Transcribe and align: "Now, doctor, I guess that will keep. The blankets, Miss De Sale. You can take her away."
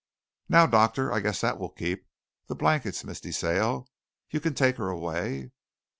"Now, 0.49 0.65
doctor, 0.65 1.13
I 1.13 1.19
guess 1.19 1.41
that 1.41 1.59
will 1.59 1.69
keep. 1.69 2.07
The 2.47 2.55
blankets, 2.55 3.03
Miss 3.03 3.21
De 3.21 3.31
Sale. 3.31 3.87
You 4.31 4.39
can 4.39 4.55
take 4.55 4.77
her 4.77 4.89
away." 4.89 5.51